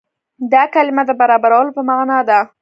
دا 0.53 0.63
کلمه 0.73 1.03
د 1.07 1.11
برابرولو 1.21 1.75
په 1.77 1.81
معنا 1.89 2.19
ده. 2.29 2.39